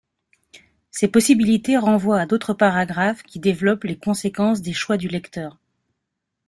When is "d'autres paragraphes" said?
2.25-3.21